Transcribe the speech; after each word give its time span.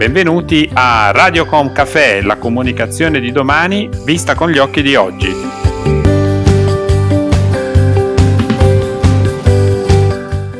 Benvenuti 0.00 0.66
a 0.72 1.10
Radiocom 1.10 1.72
Café, 1.72 2.22
la 2.22 2.36
comunicazione 2.36 3.20
di 3.20 3.32
domani 3.32 3.86
vista 4.06 4.34
con 4.34 4.48
gli 4.48 4.56
occhi 4.56 4.80
di 4.80 4.96
oggi. 4.96 5.30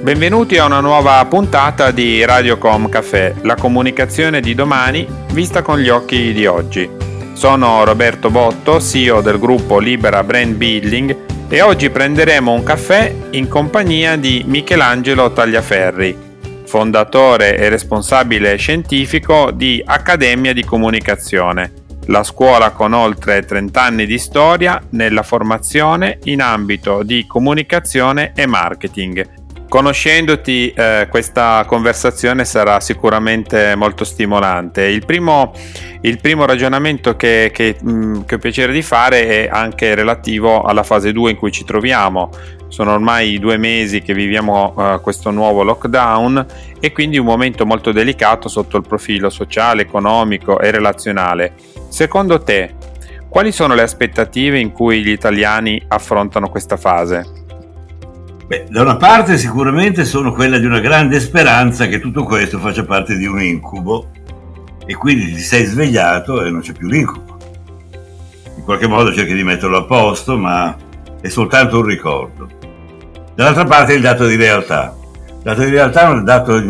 Benvenuti 0.02 0.58
a 0.58 0.66
una 0.66 0.80
nuova 0.80 1.24
puntata 1.24 1.90
di 1.90 2.22
Radiocom 2.22 2.90
Café, 2.90 3.36
la 3.40 3.54
comunicazione 3.54 4.42
di 4.42 4.54
domani 4.54 5.08
vista 5.32 5.62
con 5.62 5.78
gli 5.78 5.88
occhi 5.88 6.34
di 6.34 6.44
oggi. 6.44 6.86
Sono 7.32 7.82
Roberto 7.84 8.28
Botto, 8.28 8.78
CEO 8.78 9.22
del 9.22 9.38
gruppo 9.38 9.78
Libera 9.78 10.22
Brand 10.22 10.54
Building 10.56 11.16
e 11.48 11.62
oggi 11.62 11.88
prenderemo 11.88 12.52
un 12.52 12.62
caffè 12.62 13.10
in 13.30 13.48
compagnia 13.48 14.16
di 14.16 14.44
Michelangelo 14.46 15.32
Tagliaferri, 15.32 16.28
fondatore 16.70 17.58
e 17.58 17.68
responsabile 17.68 18.54
scientifico 18.54 19.50
di 19.50 19.82
Accademia 19.84 20.52
di 20.52 20.62
Comunicazione, 20.62 21.72
la 22.06 22.22
scuola 22.22 22.70
con 22.70 22.92
oltre 22.92 23.44
30 23.44 23.82
anni 23.82 24.06
di 24.06 24.18
storia 24.18 24.80
nella 24.90 25.24
formazione 25.24 26.20
in 26.24 26.40
ambito 26.40 27.02
di 27.02 27.26
comunicazione 27.26 28.30
e 28.36 28.46
marketing. 28.46 29.38
Conoscendoti 29.68 30.70
eh, 30.70 31.08
questa 31.10 31.64
conversazione 31.66 32.44
sarà 32.44 32.78
sicuramente 32.78 33.74
molto 33.74 34.04
stimolante. 34.04 34.84
Il 34.84 35.04
primo, 35.04 35.52
il 36.02 36.20
primo 36.20 36.46
ragionamento 36.46 37.16
che, 37.16 37.50
che, 37.52 37.78
mh, 37.80 37.90
mm, 37.90 38.20
che 38.26 38.36
ho 38.36 38.38
piacere 38.38 38.72
di 38.72 38.82
fare 38.82 39.26
è 39.26 39.48
anche 39.50 39.96
relativo 39.96 40.62
alla 40.62 40.84
fase 40.84 41.10
2 41.10 41.32
in 41.32 41.36
cui 41.36 41.50
ci 41.50 41.64
troviamo, 41.64 42.30
sono 42.70 42.92
ormai 42.92 43.38
due 43.40 43.56
mesi 43.56 44.00
che 44.00 44.14
viviamo 44.14 44.72
uh, 44.74 45.00
questo 45.00 45.30
nuovo 45.30 45.64
lockdown 45.64 46.46
e 46.78 46.92
quindi 46.92 47.18
un 47.18 47.26
momento 47.26 47.66
molto 47.66 47.90
delicato 47.90 48.48
sotto 48.48 48.76
il 48.76 48.86
profilo 48.86 49.28
sociale, 49.28 49.82
economico 49.82 50.60
e 50.60 50.70
relazionale. 50.70 51.54
Secondo 51.88 52.40
te, 52.40 52.74
quali 53.28 53.50
sono 53.50 53.74
le 53.74 53.82
aspettative 53.82 54.60
in 54.60 54.70
cui 54.70 55.02
gli 55.02 55.10
italiani 55.10 55.82
affrontano 55.88 56.48
questa 56.48 56.76
fase? 56.76 57.26
Beh, 58.46 58.66
da 58.68 58.82
una 58.82 58.96
parte 58.96 59.36
sicuramente 59.36 60.04
sono 60.04 60.32
quelle 60.32 60.60
di 60.60 60.66
una 60.66 60.80
grande 60.80 61.18
speranza 61.18 61.86
che 61.86 62.00
tutto 62.00 62.22
questo 62.22 62.58
faccia 62.58 62.84
parte 62.84 63.16
di 63.16 63.26
un 63.26 63.40
incubo 63.40 64.10
e 64.86 64.94
quindi 64.94 65.26
ti 65.26 65.40
sei 65.40 65.64
svegliato 65.64 66.44
e 66.44 66.50
non 66.50 66.60
c'è 66.60 66.72
più 66.72 66.88
l'incubo. 66.88 67.36
In 68.56 68.62
qualche 68.62 68.86
modo 68.86 69.12
cerchi 69.12 69.34
di 69.34 69.44
metterlo 69.44 69.78
a 69.78 69.84
posto, 69.84 70.36
ma 70.36 70.76
è 71.20 71.28
soltanto 71.28 71.78
un 71.78 71.84
ricordo. 71.84 72.58
Dall'altra 73.40 73.64
parte 73.64 73.94
il 73.94 74.02
dato 74.02 74.26
di 74.26 74.36
realtà. 74.36 74.94
Il 75.26 75.42
dato 75.42 75.62
di 75.62 75.70
realtà 75.70 76.02
è 76.02 76.10
un 76.10 76.24
dato 76.24 76.62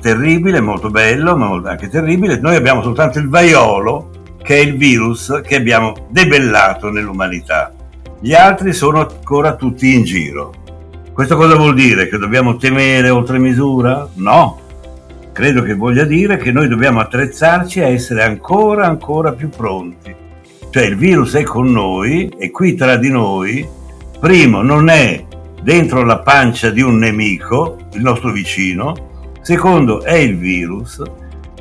terribile, 0.00 0.60
molto 0.60 0.90
bello, 0.90 1.36
ma 1.36 1.70
anche 1.70 1.88
terribile. 1.88 2.40
Noi 2.40 2.56
abbiamo 2.56 2.82
soltanto 2.82 3.20
il 3.20 3.28
vaiolo, 3.28 4.10
che 4.42 4.56
è 4.56 4.58
il 4.58 4.76
virus 4.76 5.40
che 5.46 5.54
abbiamo 5.54 6.08
debellato 6.08 6.90
nell'umanità. 6.90 7.72
Gli 8.18 8.34
altri 8.34 8.72
sono 8.72 9.06
ancora 9.06 9.54
tutti 9.54 9.94
in 9.94 10.02
giro. 10.02 10.52
Questo 11.12 11.36
cosa 11.36 11.54
vuol 11.54 11.74
dire? 11.74 12.08
Che 12.08 12.18
dobbiamo 12.18 12.56
temere 12.56 13.08
oltre 13.08 13.38
misura? 13.38 14.08
No. 14.14 14.58
Credo 15.30 15.62
che 15.62 15.74
voglia 15.74 16.02
dire 16.02 16.38
che 16.38 16.50
noi 16.50 16.66
dobbiamo 16.66 16.98
attrezzarci 16.98 17.82
a 17.82 17.86
essere 17.86 18.24
ancora, 18.24 18.86
ancora 18.86 19.30
più 19.30 19.48
pronti. 19.48 20.12
Cioè 20.70 20.86
il 20.86 20.96
virus 20.96 21.34
è 21.34 21.44
con 21.44 21.70
noi 21.70 22.34
e 22.36 22.50
qui 22.50 22.74
tra 22.74 22.96
di 22.96 23.10
noi, 23.10 23.64
primo, 24.18 24.60
non 24.60 24.88
è 24.88 25.25
dentro 25.66 26.04
la 26.04 26.20
pancia 26.20 26.70
di 26.70 26.80
un 26.80 26.96
nemico, 26.96 27.88
il 27.94 28.00
nostro 28.00 28.30
vicino, 28.30 29.32
secondo 29.40 30.00
è 30.00 30.14
il 30.14 30.38
virus, 30.38 31.02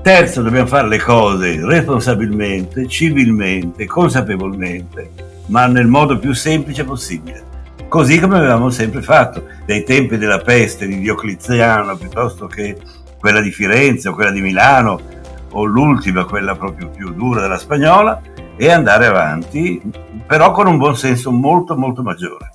terzo 0.03 0.43
dobbiamo 0.43 0.67
fare 0.67 0.87
le 0.87 0.99
cose 0.99 1.65
responsabilmente, 1.65 2.87
civilmente, 2.87 3.87
consapevolmente, 3.87 5.09
ma 5.47 5.65
nel 5.65 5.87
modo 5.87 6.19
più 6.19 6.33
semplice 6.33 6.83
possibile. 6.83 7.43
Così 7.87 8.19
come 8.19 8.37
avevamo 8.37 8.69
sempre 8.69 9.01
fatto, 9.01 9.47
dai 9.65 9.83
tempi 9.83 10.19
della 10.19 10.37
peste 10.37 10.85
di 10.85 10.99
Diocleziano 10.99 11.97
piuttosto 11.97 12.45
che 12.45 12.77
quella 13.17 13.41
di 13.41 13.49
Firenze 13.49 14.09
o 14.09 14.13
quella 14.13 14.29
di 14.29 14.41
Milano 14.41 15.01
o 15.49 15.63
l'ultima, 15.63 16.25
quella 16.25 16.53
proprio 16.53 16.89
più 16.89 17.11
dura 17.11 17.41
della 17.41 17.57
spagnola, 17.57 18.21
e 18.55 18.71
andare 18.71 19.07
avanti, 19.07 19.81
però 20.27 20.51
con 20.51 20.67
un 20.67 20.77
buon 20.77 20.95
senso 20.95 21.31
molto 21.31 21.75
molto 21.75 22.03
maggiore. 22.03 22.51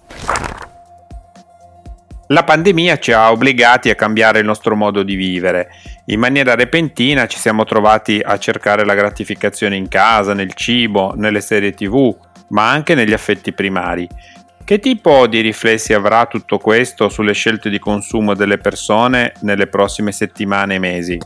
La 2.33 2.45
pandemia 2.45 2.97
ci 2.99 3.11
ha 3.11 3.33
obbligati 3.33 3.91
a 3.91 3.97
cambiare 3.97 4.39
il 4.39 4.45
nostro 4.45 4.77
modo 4.77 5.03
di 5.03 5.17
vivere. 5.17 5.69
In 6.07 6.21
maniera 6.21 6.55
repentina 6.55 7.27
ci 7.27 7.37
siamo 7.37 7.65
trovati 7.65 8.21
a 8.25 8.39
cercare 8.39 8.85
la 8.85 8.95
gratificazione 8.95 9.75
in 9.75 9.89
casa, 9.89 10.33
nel 10.33 10.55
cibo, 10.55 11.13
nelle 11.17 11.41
serie 11.41 11.73
tv, 11.73 12.17
ma 12.51 12.71
anche 12.71 12.95
negli 12.95 13.13
affetti 13.13 13.53
primari. 13.53 14.07
Che 14.63 14.79
tipo 14.79 15.27
di 15.27 15.41
riflessi 15.41 15.93
avrà 15.93 16.27
tutto 16.27 16.59
questo 16.59 17.09
sulle 17.09 17.33
scelte 17.33 17.69
di 17.69 17.81
consumo 17.81 18.35
delle 18.35 18.59
persone 18.59 19.33
nelle 19.41 19.67
prossime 19.67 20.13
settimane 20.13 20.77
e 20.77 20.79
mesi? 20.79 21.19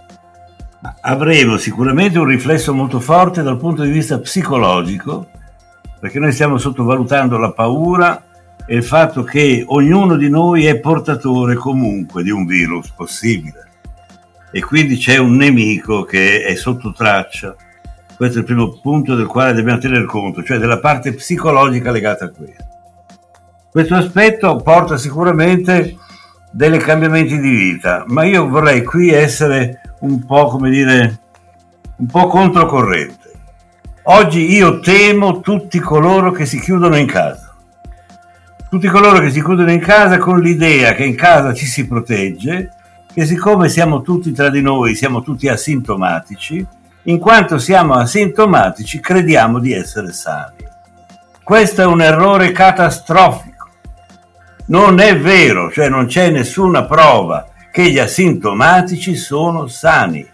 Avremo 1.03 1.59
sicuramente 1.59 2.19
un 2.19 2.29
riflesso 2.29 2.73
molto 2.73 2.99
forte 2.99 3.43
dal 3.43 3.59
punto 3.59 3.83
di 3.83 3.91
vista 3.91 4.19
psicologico, 4.21 5.29
perché 6.01 6.19
noi 6.19 6.33
stiamo 6.33 6.57
sottovalutando 6.57 7.37
la 7.37 7.53
paura 7.53 8.25
è 8.67 8.75
il 8.75 8.85
fatto 8.85 9.23
che 9.25 9.63
ognuno 9.67 10.17
di 10.17 10.31
noi 10.31 10.65
è 10.65 10.79
portatore 10.79 11.55
comunque 11.55 12.23
di 12.23 12.31
un 12.31 12.47
virus 12.47 12.91
possibile 12.91 13.69
e 14.51 14.63
quindi 14.63 14.97
c'è 14.97 15.19
un 15.19 15.37
nemico 15.37 16.05
che 16.05 16.45
è 16.45 16.55
sotto 16.55 16.93
traccia. 16.93 17.55
Questo 18.17 18.37
è 18.37 18.41
il 18.41 18.47
primo 18.47 18.79
punto 18.81 19.17
del 19.17 19.27
quale 19.27 19.53
dobbiamo 19.53 19.81
tener 19.81 20.05
conto, 20.07 20.43
cioè 20.45 20.59
della 20.59 20.79
parte 20.79 21.13
psicologica 21.13 21.91
legata 21.91 22.27
a 22.27 22.31
questo. 22.31 22.65
Questo 23.71 23.97
aspetto 23.97 24.57
porta 24.57 24.97
sicuramente 24.97 25.97
dei 26.53 26.79
cambiamenti 26.79 27.39
di 27.39 27.51
vita, 27.51 28.05
ma 28.07 28.23
io 28.23 28.49
vorrei 28.49 28.85
qui 28.85 29.11
essere 29.11 29.81
un 30.01 30.25
po', 30.25 30.47
come 30.47 30.71
dire, 30.71 31.21
un 31.97 32.07
po' 32.07 32.29
controcorrente. 32.29 33.33
Oggi 34.05 34.53
io 34.53 34.79
temo 34.79 35.41
tutti 35.41 35.81
coloro 35.81 36.31
che 36.31 36.47
si 36.47 36.61
chiudono 36.61 36.97
in 36.97 37.07
casa 37.07 37.44
tutti 38.75 38.89
coloro 38.89 39.21
che 39.21 39.31
si 39.31 39.41
chiudono 39.41 39.71
in 39.71 39.79
casa 39.79 40.19
con 40.19 40.41
l'idea 40.41 40.95
che 40.95 41.05
in 41.05 41.15
casa 41.15 41.55
ci 41.55 41.65
si 41.65 41.87
protegge, 41.87 42.73
che 43.15 43.25
siccome 43.25 43.69
siamo 43.69 44.03
tutti 44.03 44.33
tra 44.33 44.51
di 44.51 44.61
noi, 44.61 44.97
siamo 44.97 45.23
tutti 45.23 45.47
asintomatici, 45.47 46.67
in 47.05 47.19
quanto 47.21 47.59
siamo 47.59 47.95
asintomatici 47.95 48.99
crediamo 48.99 49.61
di 49.61 49.73
essere 49.73 50.13
sani. 50.13 50.57
Questo 51.45 51.83
è 51.83 51.87
un 51.87 52.03
errore 52.03 52.51
catastrofico. 52.51 53.69
Non 54.67 54.99
è 54.99 55.17
vero, 55.21 55.71
cioè 55.71 55.89
non 55.89 56.07
c'è 56.07 56.31
nessuna 56.31 56.85
prova 56.85 57.47
che 57.71 57.89
gli 57.93 58.01
asintomatici 58.01 59.15
sono 59.15 59.69
sani. 59.69 60.27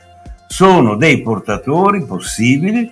Sono 0.46 0.96
dei 0.96 1.20
portatori 1.20 2.06
possibili 2.06 2.90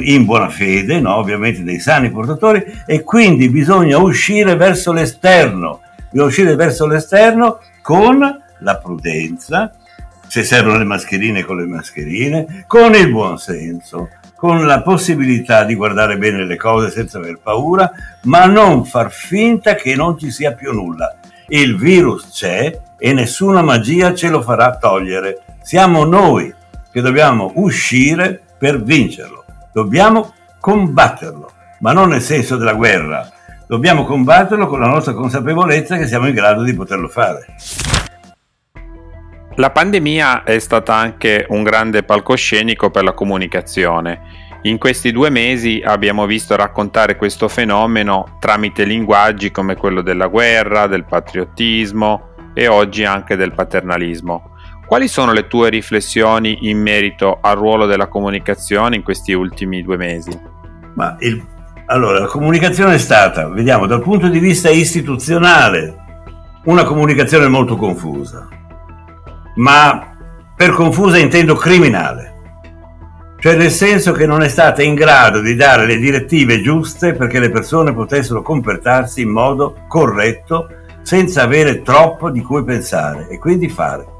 in 0.00 0.24
buona 0.24 0.50
fede, 0.50 1.00
no? 1.00 1.16
ovviamente 1.16 1.62
dei 1.62 1.80
sani 1.80 2.10
portatori, 2.10 2.64
e 2.86 3.02
quindi 3.02 3.48
bisogna 3.48 3.98
uscire 3.98 4.54
verso 4.56 4.92
l'esterno, 4.92 5.80
bisogna 6.10 6.28
uscire 6.28 6.54
verso 6.54 6.86
l'esterno 6.86 7.60
con 7.82 8.18
la 8.60 8.76
prudenza, 8.76 9.72
se 10.26 10.44
servono 10.44 10.76
le 10.76 10.84
mascherine 10.84 11.42
con 11.42 11.56
le 11.56 11.66
mascherine, 11.66 12.64
con 12.66 12.94
il 12.94 13.10
buon 13.10 13.38
senso, 13.38 14.10
con 14.36 14.66
la 14.66 14.82
possibilità 14.82 15.64
di 15.64 15.74
guardare 15.74 16.18
bene 16.18 16.44
le 16.44 16.56
cose 16.56 16.90
senza 16.90 17.18
aver 17.18 17.40
paura, 17.42 17.90
ma 18.24 18.44
non 18.44 18.84
far 18.84 19.10
finta 19.10 19.74
che 19.74 19.96
non 19.96 20.18
ci 20.18 20.30
sia 20.30 20.52
più 20.52 20.72
nulla. 20.72 21.16
Il 21.48 21.78
virus 21.78 22.28
c'è 22.30 22.78
e 22.98 23.12
nessuna 23.14 23.62
magia 23.62 24.14
ce 24.14 24.28
lo 24.28 24.42
farà 24.42 24.76
togliere. 24.76 25.40
Siamo 25.62 26.04
noi 26.04 26.54
che 26.92 27.00
dobbiamo 27.00 27.52
uscire 27.54 28.40
per 28.58 28.82
vincerlo. 28.82 29.44
Dobbiamo 29.72 30.32
combatterlo, 30.60 31.50
ma 31.80 31.92
non 31.92 32.08
nel 32.08 32.22
senso 32.22 32.56
della 32.56 32.74
guerra. 32.74 33.28
Dobbiamo 33.66 34.04
combatterlo 34.04 34.66
con 34.66 34.80
la 34.80 34.88
nostra 34.88 35.12
consapevolezza 35.12 35.96
che 35.96 36.06
siamo 36.06 36.26
in 36.26 36.34
grado 36.34 36.62
di 36.62 36.74
poterlo 36.74 37.08
fare. 37.08 37.46
La 39.56 39.70
pandemia 39.70 40.44
è 40.44 40.58
stata 40.58 40.94
anche 40.94 41.44
un 41.48 41.64
grande 41.64 42.02
palcoscenico 42.02 42.90
per 42.90 43.02
la 43.02 43.12
comunicazione. 43.12 44.46
In 44.62 44.78
questi 44.78 45.12
due 45.12 45.30
mesi 45.30 45.82
abbiamo 45.84 46.26
visto 46.26 46.56
raccontare 46.56 47.16
questo 47.16 47.48
fenomeno 47.48 48.36
tramite 48.40 48.84
linguaggi 48.84 49.50
come 49.50 49.76
quello 49.76 50.00
della 50.00 50.28
guerra, 50.28 50.86
del 50.86 51.04
patriottismo 51.04 52.52
e 52.54 52.68
oggi 52.68 53.04
anche 53.04 53.36
del 53.36 53.52
paternalismo. 53.52 54.56
Quali 54.88 55.06
sono 55.06 55.32
le 55.32 55.46
tue 55.48 55.68
riflessioni 55.68 56.70
in 56.70 56.80
merito 56.80 57.40
al 57.42 57.58
ruolo 57.58 57.84
della 57.84 58.06
comunicazione 58.06 58.96
in 58.96 59.02
questi 59.02 59.34
ultimi 59.34 59.82
due 59.82 59.98
mesi? 59.98 60.30
Ma 60.94 61.14
il, 61.18 61.44
allora, 61.88 62.20
la 62.20 62.26
comunicazione 62.26 62.94
è 62.94 62.98
stata, 62.98 63.50
vediamo, 63.50 63.84
dal 63.84 64.00
punto 64.00 64.28
di 64.28 64.38
vista 64.38 64.70
istituzionale, 64.70 65.94
una 66.64 66.84
comunicazione 66.84 67.48
molto 67.48 67.76
confusa, 67.76 68.48
ma 69.56 70.16
per 70.56 70.70
confusa 70.70 71.18
intendo 71.18 71.54
criminale. 71.54 72.36
cioè 73.40 73.56
nel 73.56 73.70
senso 73.70 74.12
che 74.12 74.24
non 74.24 74.40
è 74.40 74.48
stata 74.48 74.82
in 74.82 74.94
grado 74.94 75.42
di 75.42 75.54
dare 75.54 75.84
le 75.84 75.98
direttive 75.98 76.62
giuste 76.62 77.12
perché 77.12 77.38
le 77.38 77.50
persone 77.50 77.92
potessero 77.92 78.40
comportarsi 78.40 79.20
in 79.20 79.28
modo 79.28 79.84
corretto 79.86 80.68
senza 81.02 81.42
avere 81.42 81.82
troppo 81.82 82.30
di 82.30 82.40
cui 82.40 82.64
pensare 82.64 83.28
e 83.28 83.38
quindi 83.38 83.68
fare. 83.68 84.16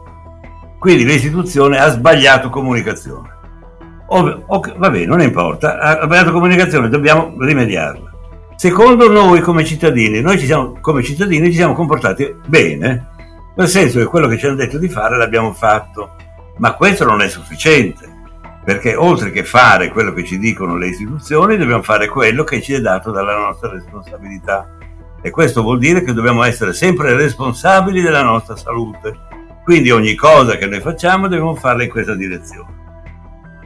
Quindi 0.79 1.05
l'istituzione 1.05 1.79
ha 1.79 1.89
sbagliato 1.91 2.51
comunicazione. 2.51 3.37
Ov- 4.09 4.45
okay, 4.47 4.75
vabbè, 4.77 5.05
non 5.05 5.21
importa, 5.21 5.79
ha 5.79 6.05
sbagliato 6.05 6.33
comunicazione, 6.33 6.89
dobbiamo 6.89 7.35
rimediarla. 7.39 8.11
Secondo 8.57 9.09
noi 9.11 9.41
come 9.41 9.65
cittadini, 9.65 10.21
noi 10.21 10.39
siamo, 10.39 10.79
come 10.81 11.03
cittadini 11.03 11.47
ci 11.49 11.57
siamo 11.57 11.75
comportati 11.75 12.35
bene, 12.47 13.11
nel 13.55 13.69
senso 13.69 13.99
che 13.99 14.07
quello 14.07 14.29
che 14.29 14.39
ci 14.39 14.47
hanno 14.47 14.57
detto 14.57 14.79
di 14.79 14.89
fare 14.89 15.17
l'abbiamo 15.17 15.53
fatto, 15.53 16.15
ma 16.57 16.75
questo 16.75 17.05
non 17.05 17.23
è 17.23 17.29
sufficiente 17.29 18.17
perché 18.69 18.95
oltre 18.95 19.31
che 19.31 19.45
fare 19.45 19.89
quello 19.89 20.13
che 20.13 20.27
ci 20.27 20.39
dicono 20.39 20.77
le 20.77 20.89
istituzioni, 20.89 21.57
dobbiamo 21.57 21.83
fare 21.83 22.07
quello 22.07 22.45
che 22.45 22.61
ci 22.61 22.75
è 22.75 22.83
dato 22.83 23.11
dalla 23.11 23.35
nostra 23.35 23.71
responsabilità. 23.71 24.77
E 25.23 25.31
questo 25.31 25.63
vuol 25.63 25.79
dire 25.79 26.03
che 26.03 26.13
dobbiamo 26.13 26.43
essere 26.43 26.75
sempre 26.75 27.17
responsabili 27.17 28.03
della 28.03 28.23
nostra 28.23 28.57
salute. 28.57 29.17
Quindi 29.69 29.91
ogni 29.91 30.15
cosa 30.15 30.57
che 30.57 30.65
noi 30.65 30.81
facciamo 30.81 31.29
dobbiamo 31.29 31.55
farla 31.55 31.83
in 31.83 31.91
questa 31.91 32.15
direzione. 32.15 32.77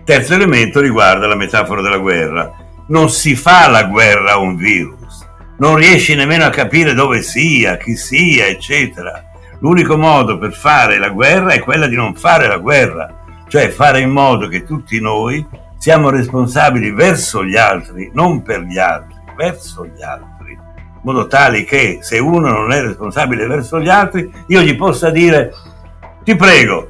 Terzo 0.05 0.35
elemento 0.35 0.81
riguarda 0.81 1.29
la 1.29 1.37
metafora 1.37 1.81
della 1.81 1.99
guerra. 1.99 2.53
Non 2.89 3.09
si 3.09 3.37
fa 3.37 3.69
la 3.69 3.85
guerra 3.85 4.33
a 4.33 4.39
un 4.39 4.57
virus, 4.57 5.25
non 5.59 5.77
riesci 5.77 6.17
nemmeno 6.17 6.45
a 6.45 6.51
capire 6.51 6.93
dove 6.93 7.23
sia, 7.23 7.77
chi 7.77 7.95
sia, 7.95 8.47
eccetera. 8.47 9.31
L'unico 9.61 9.97
modo 9.97 10.39
per 10.39 10.53
fare 10.53 10.99
la 10.99 11.11
guerra 11.11 11.53
è 11.53 11.61
quella 11.61 11.87
di 11.87 11.95
non 11.95 12.17
fare 12.17 12.49
la 12.49 12.59
guerra 12.59 13.21
cioè 13.47 13.69
fare 13.69 14.01
in 14.01 14.11
modo 14.11 14.49
che 14.49 14.65
tutti 14.65 14.99
noi 14.99 15.47
siamo 15.79 16.11
responsabili 16.11 16.91
verso 16.91 17.45
gli 17.45 17.57
altri, 17.57 18.11
non 18.13 18.43
per 18.43 18.63
gli 18.63 18.79
altri, 18.79 19.15
verso 19.37 19.85
gli 19.85 20.03
altri, 20.03 20.53
in 20.53 21.01
modo 21.03 21.29
tale 21.29 21.63
che 21.63 21.99
se 22.01 22.19
uno 22.19 22.49
non 22.49 22.73
è 22.73 22.81
responsabile 22.81 23.47
verso 23.47 23.79
gli 23.79 23.91
altri, 23.91 24.33
io 24.47 24.63
gli 24.63 24.75
possa 24.75 25.11
dire, 25.11 25.53
ti 26.25 26.37
prego, 26.37 26.89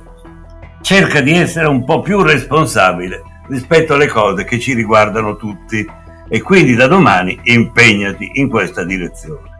cerca 0.83 1.21
di 1.21 1.33
essere 1.33 1.67
un 1.67 1.85
po' 1.85 2.01
più 2.01 2.21
responsabile 2.21 3.23
rispetto 3.49 3.95
alle 3.95 4.07
cose 4.07 4.45
che 4.45 4.59
ci 4.59 4.75
riguardano 4.75 5.37
tutti. 5.37 6.01
E 6.29 6.41
quindi 6.41 6.75
da 6.75 6.87
domani 6.87 7.39
impegnati 7.45 8.31
in 8.35 8.49
questa 8.49 8.85
direzione. 8.85 9.51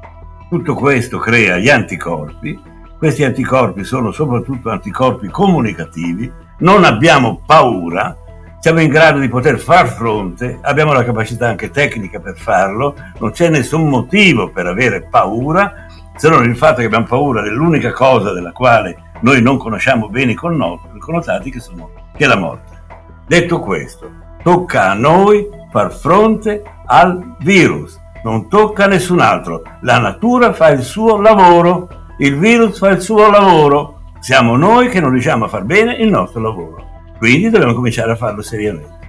Tutto 0.49 0.75
questo 0.75 1.19
crea 1.19 1.59
gli 1.59 1.69
anticorpi, 1.69 2.59
questi 2.99 3.25
anticorpi 3.25 3.85
sono 3.85 4.11
soprattutto 4.11 4.71
anticorpi 4.71 5.29
comunicativi. 5.29 6.31
Non 6.59 6.85
abbiamo 6.85 7.43
paura, 7.45 8.17
siamo 8.61 8.81
in 8.81 8.89
grado 8.89 9.19
di 9.19 9.29
poter 9.29 9.59
far 9.59 9.89
fronte, 9.89 10.59
abbiamo 10.63 10.93
la 10.93 11.05
capacità 11.05 11.49
anche 11.49 11.71
tecnica 11.71 12.21
per 12.21 12.37
farlo, 12.39 12.95
non 13.19 13.33
c'è 13.33 13.49
nessun 13.49 13.89
motivo 13.89 14.51
per 14.51 14.67
avere 14.67 15.07
paura, 15.11 15.87
se 16.17 16.29
non 16.29 16.45
il 16.45 16.57
fatto 16.57 16.81
che 16.81 16.87
abbiamo 16.87 17.07
paura 17.07 17.43
dell'unica 17.43 17.91
cosa 17.93 18.33
della 18.33 18.53
quale 18.53 19.11
noi 19.23 19.41
non 19.43 19.57
conosciamo 19.57 20.09
bene 20.09 20.33
i 20.33 20.35
connotati, 20.35 21.51
che, 21.51 21.61
sono, 21.61 21.91
che 22.17 22.25
è 22.25 22.29
la 22.29 22.37
morte. 22.37 22.83
Detto 23.27 23.61
questo, 23.61 24.11
tocca 24.43 24.91
a 24.91 24.95
noi 24.95 25.49
far 25.71 25.93
fronte 25.93 26.63
al 26.87 27.37
virus, 27.39 27.99
non 28.25 28.49
tocca 28.49 28.85
a 28.85 28.89
nessun 28.89 29.21
altro. 29.21 29.63
La 29.81 29.99
natura 29.99 30.53
fa 30.53 30.69
il 30.69 30.83
suo 30.83 31.21
lavoro, 31.21 31.89
il 32.19 32.39
virus 32.39 32.79
fa 32.79 32.91
il 32.91 33.01
suo 33.01 33.31
lavoro, 33.31 34.03
siamo 34.21 34.57
noi 34.57 34.89
che 34.89 35.01
non 35.01 35.11
riusciamo 35.11 35.47
a 35.47 35.49
far 35.49 35.65
bene 35.65 35.95
il 35.95 36.09
nostro 36.09 36.41
lavoro. 36.41 36.91
Quindi 37.19 37.51
dobbiamo 37.51 37.75
cominciare 37.75 38.13
a 38.13 38.17
farlo 38.17 38.43
seriamente. 38.43 39.02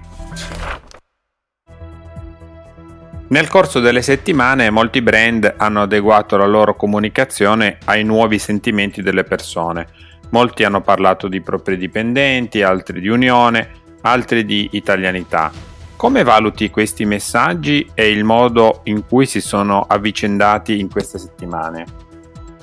Nel 3.33 3.47
corso 3.47 3.80
delle 3.80 4.03
settimane 4.03 4.69
molti 4.69 5.01
brand 5.01 5.56
hanno 5.57 5.81
adeguato 5.81 6.38
la 6.38 6.45
loro 6.45 6.75
comunicazione 6.75 7.80
ai 7.85 8.03
nuovi 8.03 8.38
sentimenti 8.38 9.01
delle 9.01 9.24
persone. 9.24 9.88
Molti 10.30 10.63
hanno 10.63 10.81
parlato 10.81 11.27
di 11.27 11.41
propri 11.41 11.75
dipendenti, 11.77 12.62
altri 12.62 13.01
di 13.01 13.07
unione, 13.07 13.69
altri 14.01 14.45
di 14.45 14.69
italianità. 14.74 15.51
Come 15.95 16.21
valuti 16.21 16.69
questi 16.69 17.06
messaggi 17.06 17.89
e 17.95 18.07
il 18.12 18.24
modo 18.24 18.81
in 18.83 19.03
cui 19.03 19.25
si 19.25 19.41
sono 19.41 19.81
avvicendati 19.81 20.80
in 20.80 20.88
queste 20.88 21.18
settimane? 21.18 21.85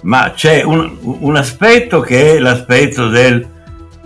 ma 0.03 0.33
c'è 0.35 0.63
un, 0.63 0.97
un, 1.03 1.37
aspetto 1.37 2.01
che 2.01 2.37
è 2.37 2.39
l'aspetto 2.39 3.09
del 3.09 3.47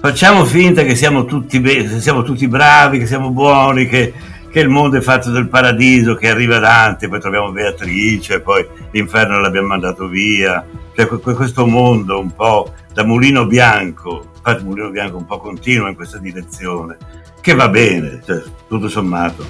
facciamo 0.00 0.44
finta 0.44 0.82
che 0.82 0.96
siamo 0.96 1.24
tutti, 1.24 1.60
be- 1.60 2.00
siamo 2.00 2.22
tutti 2.24 2.48
bravi, 2.48 2.98
che 2.98 3.06
siamo 3.06 3.30
buoni, 3.30 3.86
che, 3.86 4.12
che, 4.54 4.60
il 4.60 4.68
mondo 4.68 4.96
è 4.96 5.00
fatto 5.00 5.32
del 5.32 5.48
paradiso, 5.48 6.14
che 6.14 6.30
arriva 6.30 6.60
Dante, 6.60 7.08
poi 7.08 7.18
troviamo 7.18 7.50
Beatrice, 7.50 8.38
poi 8.38 8.64
l'inferno 8.92 9.40
l'abbiamo 9.40 9.66
mandato 9.66 10.06
via, 10.06 10.64
cioè 10.94 11.08
questo 11.08 11.66
mondo 11.66 12.20
un 12.20 12.32
po' 12.32 12.72
da 12.92 13.02
mulino 13.02 13.46
bianco, 13.46 14.30
infatti 14.36 14.62
mulino 14.62 14.90
bianco 14.90 15.16
un 15.16 15.26
po' 15.26 15.38
continua 15.38 15.88
in 15.88 15.96
questa 15.96 16.18
direzione, 16.18 16.96
che 17.40 17.52
va 17.52 17.68
bene, 17.68 18.22
cioè, 18.24 18.44
tutto 18.68 18.88
sommato, 18.88 19.44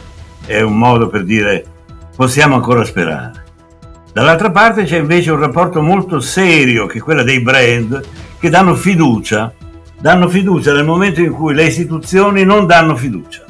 è 0.46 0.62
un 0.62 0.78
modo 0.78 1.08
per 1.08 1.24
dire 1.24 1.66
possiamo 2.16 2.54
ancora 2.54 2.82
sperare. 2.82 3.44
Dall'altra 4.10 4.50
parte 4.50 4.84
c'è 4.84 4.96
invece 4.96 5.32
un 5.32 5.38
rapporto 5.38 5.82
molto 5.82 6.18
serio, 6.18 6.86
che 6.86 6.96
è 6.96 7.02
quello 7.02 7.22
dei 7.22 7.42
brand, 7.42 8.02
che 8.38 8.48
danno 8.48 8.74
fiducia, 8.74 9.52
danno 10.00 10.30
fiducia 10.30 10.72
nel 10.72 10.86
momento 10.86 11.20
in 11.20 11.32
cui 11.32 11.52
le 11.52 11.66
istituzioni 11.66 12.42
non 12.44 12.64
danno 12.64 12.96
fiducia. 12.96 13.43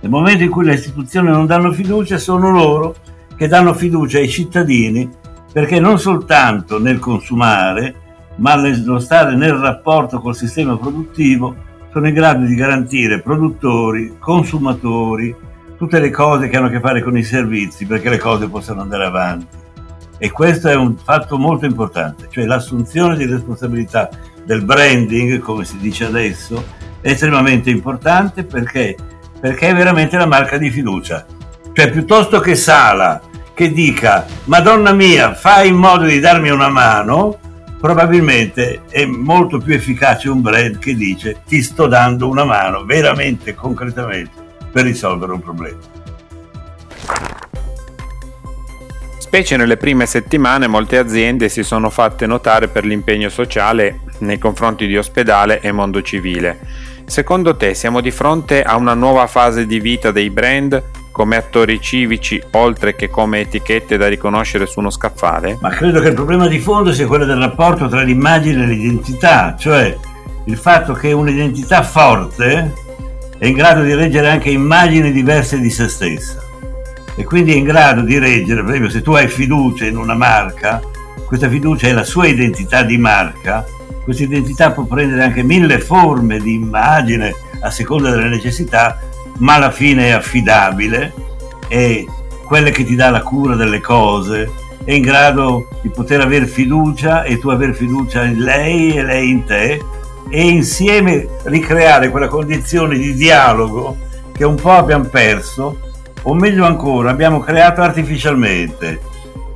Nel 0.00 0.10
momento 0.10 0.44
in 0.44 0.50
cui 0.50 0.64
le 0.64 0.74
istituzioni 0.74 1.28
non 1.28 1.46
danno 1.46 1.72
fiducia 1.72 2.18
sono 2.18 2.50
loro 2.50 2.94
che 3.36 3.48
danno 3.48 3.74
fiducia 3.74 4.18
ai 4.18 4.28
cittadini 4.28 5.08
perché 5.52 5.80
non 5.80 5.98
soltanto 5.98 6.78
nel 6.78 6.98
consumare, 6.98 7.94
ma 8.36 8.54
nello 8.54 8.98
stare 8.98 9.34
nel 9.34 9.54
rapporto 9.54 10.20
col 10.20 10.36
sistema 10.36 10.76
produttivo 10.76 11.54
sono 11.90 12.08
in 12.08 12.14
grado 12.14 12.44
di 12.44 12.54
garantire 12.54 13.20
produttori, 13.20 14.16
consumatori, 14.18 15.34
tutte 15.76 16.00
le 16.00 16.10
cose 16.10 16.48
che 16.48 16.56
hanno 16.56 16.66
a 16.66 16.70
che 16.70 16.80
fare 16.80 17.02
con 17.02 17.16
i 17.16 17.22
servizi 17.22 17.86
perché 17.86 18.10
le 18.10 18.18
cose 18.18 18.48
possano 18.48 18.82
andare 18.82 19.04
avanti. 19.04 19.56
E 20.18 20.30
questo 20.30 20.68
è 20.68 20.74
un 20.74 20.96
fatto 20.96 21.38
molto 21.38 21.64
importante, 21.64 22.26
cioè 22.30 22.44
l'assunzione 22.44 23.16
di 23.16 23.24
responsabilità 23.24 24.08
del 24.44 24.64
branding, 24.64 25.38
come 25.38 25.64
si 25.64 25.78
dice 25.78 26.04
adesso, 26.04 26.64
è 27.00 27.10
estremamente 27.10 27.70
importante 27.70 28.44
perché, 28.44 28.96
perché 29.40 29.68
è 29.68 29.74
veramente 29.74 30.16
la 30.16 30.26
marca 30.26 30.56
di 30.58 30.70
fiducia. 30.70 31.24
Cioè 31.72 31.90
piuttosto 31.90 32.40
che 32.40 32.54
Sala 32.54 33.20
che 33.54 33.72
dica 33.72 34.24
Madonna 34.44 34.92
mia, 34.92 35.34
fai 35.34 35.68
in 35.68 35.76
modo 35.76 36.04
di 36.04 36.20
darmi 36.20 36.48
una 36.48 36.68
mano, 36.68 37.38
probabilmente 37.80 38.82
è 38.88 39.04
molto 39.04 39.58
più 39.58 39.74
efficace 39.74 40.28
un 40.28 40.40
brand 40.40 40.78
che 40.78 40.94
dice 40.94 41.42
ti 41.46 41.62
sto 41.62 41.86
dando 41.86 42.28
una 42.28 42.44
mano 42.44 42.84
veramente, 42.84 43.54
concretamente, 43.54 44.30
per 44.70 44.84
risolvere 44.84 45.32
un 45.32 45.40
problema. 45.40 45.78
Specie 49.18 49.56
nelle 49.56 49.76
prime 49.76 50.06
settimane 50.06 50.66
molte 50.66 50.96
aziende 50.96 51.48
si 51.48 51.62
sono 51.62 51.90
fatte 51.90 52.26
notare 52.26 52.68
per 52.68 52.84
l'impegno 52.84 53.28
sociale 53.28 54.00
nei 54.20 54.38
confronti 54.38 54.86
di 54.86 54.96
ospedale 54.96 55.60
e 55.60 55.70
mondo 55.70 56.00
civile. 56.00 56.58
Secondo 57.08 57.56
te 57.56 57.72
siamo 57.72 58.02
di 58.02 58.10
fronte 58.10 58.62
a 58.62 58.76
una 58.76 58.92
nuova 58.92 59.26
fase 59.26 59.64
di 59.64 59.80
vita 59.80 60.10
dei 60.10 60.28
brand 60.28 60.82
come 61.10 61.36
attori 61.36 61.80
civici 61.80 62.40
oltre 62.50 62.94
che 62.96 63.08
come 63.08 63.40
etichette 63.40 63.96
da 63.96 64.08
riconoscere 64.08 64.66
su 64.66 64.78
uno 64.78 64.90
scaffale? 64.90 65.56
Ma 65.62 65.70
credo 65.70 66.00
che 66.00 66.08
il 66.08 66.14
problema 66.14 66.46
di 66.46 66.58
fondo 66.58 66.92
sia 66.92 67.06
quello 67.06 67.24
del 67.24 67.38
rapporto 67.38 67.88
tra 67.88 68.02
l'immagine 68.02 68.62
e 68.62 68.66
l'identità, 68.66 69.56
cioè 69.58 69.96
il 70.44 70.56
fatto 70.58 70.92
che 70.92 71.12
un'identità 71.12 71.82
forte 71.82 72.74
è 73.38 73.46
in 73.46 73.54
grado 73.54 73.82
di 73.84 73.94
reggere 73.94 74.28
anche 74.28 74.50
immagini 74.50 75.10
diverse 75.10 75.58
di 75.60 75.70
se 75.70 75.88
stessa 75.88 76.42
e 77.16 77.24
quindi 77.24 77.52
è 77.52 77.56
in 77.56 77.64
grado 77.64 78.02
di 78.02 78.18
reggere, 78.18 78.60
per 78.60 78.72
esempio 78.72 78.90
se 78.90 79.00
tu 79.00 79.12
hai 79.12 79.28
fiducia 79.28 79.86
in 79.86 79.96
una 79.96 80.14
marca, 80.14 80.82
questa 81.24 81.48
fiducia 81.48 81.88
è 81.88 81.92
la 81.92 82.04
sua 82.04 82.26
identità 82.26 82.82
di 82.82 82.98
marca, 82.98 83.64
questa 84.08 84.24
identità 84.24 84.70
può 84.70 84.84
prendere 84.84 85.22
anche 85.22 85.42
mille 85.42 85.80
forme 85.80 86.40
di 86.40 86.54
immagine 86.54 87.34
a 87.60 87.70
seconda 87.70 88.08
delle 88.08 88.30
necessità, 88.30 88.98
ma 89.36 89.56
alla 89.56 89.70
fine 89.70 90.06
è 90.06 90.10
affidabile, 90.12 91.12
è 91.68 92.06
quella 92.46 92.70
che 92.70 92.86
ti 92.86 92.94
dà 92.94 93.10
la 93.10 93.20
cura 93.20 93.54
delle 93.54 93.80
cose, 93.80 94.50
è 94.82 94.92
in 94.92 95.02
grado 95.02 95.68
di 95.82 95.90
poter 95.90 96.22
avere 96.22 96.46
fiducia 96.46 97.22
e 97.24 97.38
tu 97.38 97.50
avere 97.50 97.74
fiducia 97.74 98.24
in 98.24 98.38
lei 98.38 98.96
e 98.96 99.02
lei 99.04 99.28
in 99.28 99.44
te 99.44 99.84
e 100.30 100.48
insieme 100.48 101.28
ricreare 101.42 102.08
quella 102.08 102.28
condizione 102.28 102.96
di 102.96 103.12
dialogo 103.12 103.94
che 104.32 104.46
un 104.46 104.54
po' 104.54 104.72
abbiamo 104.72 105.04
perso 105.04 105.80
o 106.22 106.32
meglio 106.32 106.64
ancora 106.64 107.10
abbiamo 107.10 107.40
creato 107.40 107.82
artificialmente, 107.82 109.00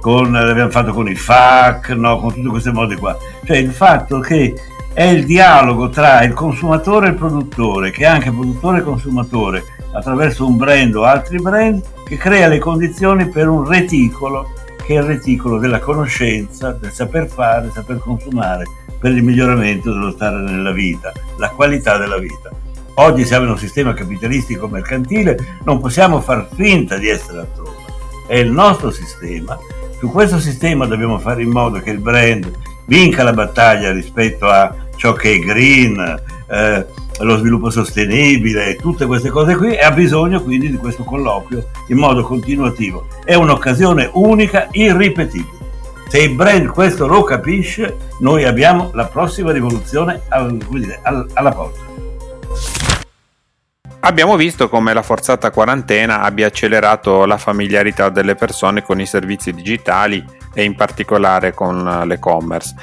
con, 0.02 0.32
l'abbiamo 0.32 0.70
fatto 0.70 0.92
con 0.92 1.08
i 1.08 1.14
FAC, 1.14 1.90
no? 1.90 2.18
con 2.18 2.34
tutte 2.34 2.48
queste 2.48 2.72
mode 2.72 2.96
qua, 2.96 3.16
cioè 3.44 3.56
il 3.58 3.70
fatto 3.70 4.18
che 4.18 4.52
è 4.92 5.04
il 5.04 5.24
dialogo 5.24 5.90
tra 5.90 6.24
il 6.24 6.32
consumatore 6.32 7.06
e 7.06 7.10
il 7.10 7.14
produttore, 7.14 7.92
che 7.92 8.02
è 8.02 8.06
anche 8.06 8.32
produttore 8.32 8.78
e 8.78 8.82
consumatore, 8.82 9.64
attraverso 9.92 10.44
un 10.44 10.56
brand 10.56 10.96
o 10.96 11.04
altri 11.04 11.38
brand 11.38 11.80
che 12.04 12.16
crea 12.16 12.48
le 12.48 12.58
condizioni 12.58 13.28
per 13.28 13.48
un 13.48 13.64
reticolo 13.64 14.50
che 14.84 14.96
è 14.96 14.98
il 14.98 15.04
reticolo 15.04 15.58
della 15.58 15.78
conoscenza, 15.78 16.72
del 16.72 16.90
saper 16.90 17.28
fare, 17.28 17.62
del 17.62 17.70
saper 17.70 17.98
consumare 17.98 18.64
per 18.98 19.12
il 19.12 19.22
miglioramento 19.22 19.92
dello 19.92 20.10
stare 20.10 20.38
nella 20.38 20.72
vita, 20.72 21.12
la 21.36 21.50
qualità 21.50 21.96
della 21.96 22.18
vita. 22.18 22.50
Oggi 22.94 23.24
siamo 23.24 23.44
in 23.44 23.52
un 23.52 23.58
sistema 23.58 23.94
capitalistico 23.94 24.66
mercantile, 24.66 25.58
non 25.62 25.80
possiamo 25.80 26.20
far 26.20 26.48
finta 26.52 26.98
di 26.98 27.08
essere 27.08 27.38
altrove. 27.38 27.76
È 28.26 28.34
il 28.34 28.50
nostro 28.50 28.90
sistema. 28.90 29.56
Su 30.02 30.10
questo 30.10 30.40
sistema 30.40 30.84
dobbiamo 30.84 31.20
fare 31.20 31.42
in 31.42 31.50
modo 31.50 31.78
che 31.78 31.90
il 31.90 32.00
brand 32.00 32.50
vinca 32.86 33.22
la 33.22 33.32
battaglia 33.32 33.92
rispetto 33.92 34.48
a 34.48 34.74
ciò 34.96 35.12
che 35.12 35.34
è 35.34 35.38
green, 35.38 36.20
eh, 36.50 36.86
lo 37.20 37.36
sviluppo 37.36 37.70
sostenibile, 37.70 38.74
tutte 38.74 39.06
queste 39.06 39.28
cose 39.28 39.54
qui 39.54 39.76
e 39.76 39.78
ha 39.78 39.92
bisogno 39.92 40.42
quindi 40.42 40.72
di 40.72 40.76
questo 40.76 41.04
colloquio 41.04 41.68
in 41.86 41.98
modo 41.98 42.24
continuativo. 42.24 43.06
È 43.24 43.34
un'occasione 43.34 44.10
unica, 44.14 44.66
irripetibile. 44.72 45.70
Se 46.08 46.20
il 46.20 46.34
brand 46.34 46.66
questo 46.66 47.06
lo 47.06 47.22
capisce, 47.22 47.96
noi 48.18 48.42
abbiamo 48.42 48.90
la 48.94 49.04
prossima 49.04 49.52
rivoluzione 49.52 50.22
al, 50.30 50.56
dire, 50.56 50.98
al, 51.04 51.28
alla 51.34 51.52
porta. 51.52 51.78
Abbiamo 54.04 54.34
visto 54.34 54.68
come 54.68 54.92
la 54.92 55.02
forzata 55.02 55.52
quarantena 55.52 56.22
abbia 56.22 56.48
accelerato 56.48 57.24
la 57.24 57.36
familiarità 57.36 58.08
delle 58.08 58.34
persone 58.34 58.82
con 58.82 59.00
i 59.00 59.06
servizi 59.06 59.52
digitali 59.52 60.24
e 60.52 60.64
in 60.64 60.74
particolare 60.74 61.54
con 61.54 62.02
l'e-commerce. 62.04 62.74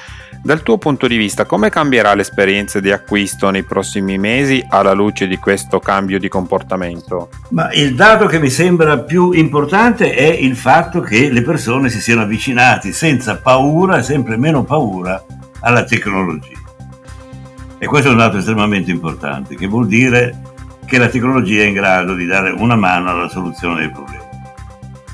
Dal 0.42 0.64
tuo 0.64 0.78
punto 0.78 1.08
di 1.08 1.18
vista, 1.18 1.44
come 1.44 1.70
cambierà 1.70 2.14
l'esperienza 2.14 2.80
di 2.80 2.90
acquisto 2.90 3.50
nei 3.50 3.64
prossimi 3.64 4.18
mesi 4.18 4.66
alla 4.70 4.94
luce 4.94 5.28
di 5.28 5.36
questo 5.36 5.80
cambio 5.80 6.20
di 6.20 6.30
comportamento? 6.30 7.28
Ma 7.50 7.70
il 7.74 7.96
dato 7.96 8.26
che 8.26 8.40
mi 8.40 8.50
sembra 8.50 9.00
più 9.00 9.34
importante 9.34 10.16
è 10.16 10.24
il 10.24 10.56
fatto 10.56 11.02
che 11.02 11.30
le 11.30 11.42
persone 11.42 11.90
si 11.90 12.00
siano 12.00 12.22
avvicinate 12.22 12.94
senza 12.94 13.36
paura 13.36 13.98
e 13.98 14.04
sempre 14.04 14.38
meno 14.38 14.64
paura 14.64 15.22
alla 15.60 15.84
tecnologia. 15.84 16.58
E 17.78 17.86
questo 17.88 18.08
è 18.08 18.12
un 18.12 18.18
dato 18.18 18.38
estremamente 18.38 18.90
importante, 18.90 19.56
che 19.56 19.68
vuol 19.68 19.88
dire 19.88 20.48
che 20.90 20.98
la 20.98 21.08
tecnologia 21.08 21.62
è 21.62 21.68
in 21.68 21.74
grado 21.74 22.16
di 22.16 22.26
dare 22.26 22.50
una 22.50 22.76
mano 22.76 23.12
alla 23.12 23.30
soluzione 23.30 23.82
dei 23.82 23.92
problemi. 23.92 24.28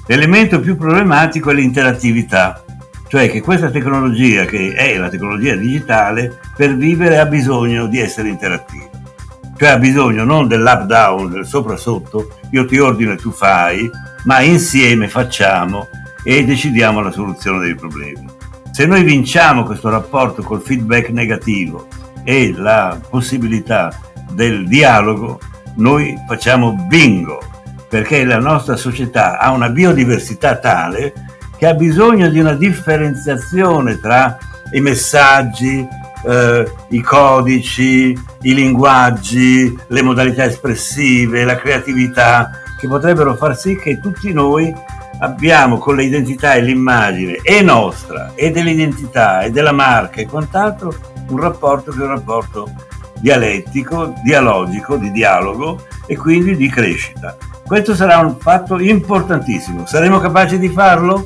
L'elemento 0.07 0.59
più 0.59 0.77
problematico 0.77 1.51
è 1.51 1.53
l'interattività 1.53 2.65
cioè 3.07 3.29
che 3.29 3.41
questa 3.41 3.69
tecnologia, 3.69 4.45
che 4.45 4.73
è 4.73 4.97
la 4.97 5.09
tecnologia 5.09 5.55
digitale, 5.55 6.39
per 6.55 6.75
vivere 6.75 7.19
ha 7.19 7.25
bisogno 7.25 7.85
di 7.85 7.99
essere 7.99 8.29
interattiva. 8.29 8.89
Cioè 9.55 9.69
ha 9.69 9.77
bisogno 9.77 10.25
non 10.25 10.47
dell'up 10.47 10.81
down, 10.81 11.29
del 11.29 11.45
sopra 11.45 11.77
sotto, 11.77 12.39
io 12.49 12.65
ti 12.65 12.77
ordino 12.77 13.13
e 13.13 13.17
tu 13.17 13.31
fai, 13.31 13.89
ma 14.25 14.41
insieme 14.41 15.07
facciamo 15.07 15.87
e 16.23 16.43
decidiamo 16.43 16.99
la 16.99 17.11
soluzione 17.11 17.59
dei 17.59 17.75
problemi. 17.75 18.25
Se 18.71 18.85
noi 18.85 19.03
vinciamo 19.03 19.63
questo 19.63 19.89
rapporto 19.89 20.41
col 20.41 20.61
feedback 20.61 21.09
negativo 21.09 21.87
e 22.23 22.53
la 22.53 22.99
possibilità 23.09 23.97
del 24.31 24.67
dialogo, 24.67 25.39
noi 25.75 26.15
facciamo 26.27 26.73
bingo, 26.87 27.39
perché 27.89 28.23
la 28.23 28.39
nostra 28.39 28.75
società 28.75 29.39
ha 29.39 29.51
una 29.51 29.69
biodiversità 29.69 30.57
tale 30.57 31.13
che 31.57 31.67
ha 31.67 31.73
bisogno 31.73 32.29
di 32.29 32.39
una 32.39 32.53
differenziazione 32.53 33.99
tra 33.99 34.37
i 34.71 34.81
messaggi, 34.81 35.87
eh, 36.25 36.71
i 36.89 37.01
codici, 37.01 38.17
i 38.41 38.53
linguaggi, 38.53 39.77
le 39.87 40.01
modalità 40.01 40.45
espressive, 40.45 41.45
la 41.45 41.55
creatività, 41.55 42.51
che 42.79 42.87
potrebbero 42.87 43.35
far 43.35 43.57
sì 43.57 43.77
che 43.77 43.99
tutti 43.99 44.33
noi 44.33 44.73
abbiamo 45.19 45.77
con 45.77 45.95
le 45.95 46.03
identità 46.03 46.55
e 46.55 46.61
l'immagine 46.61 47.39
e 47.41 47.61
nostra 47.61 48.33
e 48.35 48.51
dell'identità 48.51 49.41
e 49.41 49.51
della 49.51 49.71
marca 49.71 50.19
e 50.19 50.25
quant'altro 50.25 50.93
un 51.29 51.39
rapporto 51.39 51.91
che 51.91 51.99
è 51.99 52.03
un 52.03 52.09
rapporto 52.09 52.69
dialettico, 53.19 54.13
dialogico, 54.23 54.97
di 54.97 55.11
dialogo 55.11 55.81
e 56.05 56.15
quindi 56.15 56.55
di 56.55 56.69
crescita. 56.69 57.35
Questo 57.65 57.95
sarà 57.95 58.19
un 58.19 58.37
fatto 58.37 58.79
importantissimo. 58.79 59.85
Saremo 59.85 60.19
capaci 60.19 60.59
di 60.59 60.69
farlo? 60.69 61.25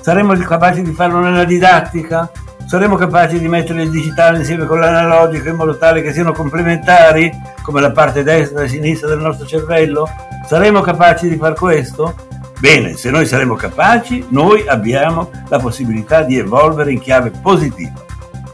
Saremo 0.00 0.34
capaci 0.34 0.82
di 0.82 0.92
farlo 0.92 1.20
nella 1.20 1.44
didattica? 1.44 2.30
Saremo 2.66 2.96
capaci 2.96 3.38
di 3.38 3.48
mettere 3.48 3.82
il 3.82 3.90
digitale 3.90 4.38
insieme 4.38 4.64
con 4.64 4.80
l'analogico 4.80 5.48
in 5.48 5.56
modo 5.56 5.76
tale 5.76 6.00
che 6.00 6.12
siano 6.12 6.32
complementari, 6.32 7.30
come 7.62 7.80
la 7.80 7.92
parte 7.92 8.22
destra 8.22 8.62
e 8.62 8.68
sinistra 8.68 9.08
del 9.08 9.18
nostro 9.18 9.46
cervello? 9.46 10.08
Saremo 10.46 10.80
capaci 10.80 11.28
di 11.28 11.36
far 11.36 11.54
questo? 11.54 12.14
Bene, 12.58 12.96
se 12.96 13.10
noi 13.10 13.26
saremo 13.26 13.54
capaci, 13.54 14.24
noi 14.30 14.66
abbiamo 14.66 15.30
la 15.48 15.58
possibilità 15.58 16.22
di 16.22 16.38
evolvere 16.38 16.92
in 16.92 17.00
chiave 17.00 17.30
positiva. 17.30 18.02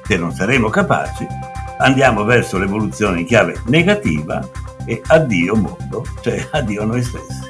Se 0.05 0.17
non 0.17 0.33
saremo 0.33 0.69
capaci, 0.69 1.27
andiamo 1.81 2.25
verso 2.25 2.59
l'evoluzione 2.59 3.21
in 3.21 3.27
chiave 3.27 3.61
negativa 3.67 4.47
e 4.85 5.01
addio 5.07 5.57
mondo, 5.57 6.05
cioè 6.21 6.47
addio 6.53 6.85
noi 6.85 7.03
stessi. 7.03 7.49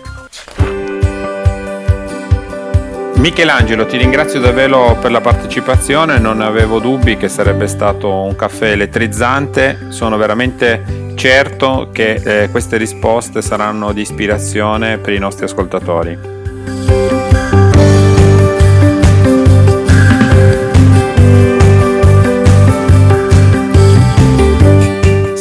Michelangelo, 3.14 3.84
ti 3.84 3.98
ringrazio 3.98 4.40
davvero 4.40 4.96
per 4.98 5.10
la 5.10 5.20
partecipazione, 5.20 6.18
non 6.18 6.40
avevo 6.40 6.78
dubbi 6.78 7.18
che 7.18 7.28
sarebbe 7.28 7.66
stato 7.66 8.10
un 8.10 8.34
caffè 8.34 8.70
elettrizzante, 8.70 9.88
sono 9.90 10.16
veramente 10.16 11.12
certo 11.16 11.90
che 11.92 12.14
eh, 12.14 12.50
queste 12.50 12.78
risposte 12.78 13.42
saranno 13.42 13.92
di 13.92 14.00
ispirazione 14.00 14.96
per 14.96 15.12
i 15.12 15.18
nostri 15.18 15.44
ascoltatori. 15.44 16.39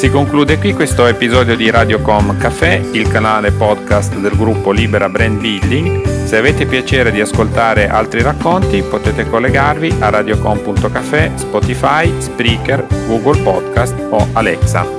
Si 0.10 0.16
conclude 0.16 0.58
qui 0.58 0.74
questo 0.74 1.06
episodio 1.06 1.56
di 1.56 1.70
Radiocom 1.70 2.36
Café, 2.40 2.84
il 2.94 3.08
canale 3.10 3.52
podcast 3.52 4.16
del 4.18 4.36
gruppo 4.36 4.72
Libera 4.72 5.08
Brand 5.08 5.40
Building. 5.40 6.26
Se 6.26 6.36
avete 6.36 6.66
piacere 6.66 7.12
di 7.12 7.22
ascoltare 7.22 7.88
altri 7.88 8.24
racconti 8.24 8.82
potete 8.82 9.30
collegarvi 9.30 9.98
a 10.00 10.10
radiocom.café, 10.10 11.34
Spotify, 11.36 12.12
Spreaker, 12.20 12.88
Google 13.06 13.40
Podcast 13.44 13.94
o 14.10 14.28
Alexa. 14.34 14.99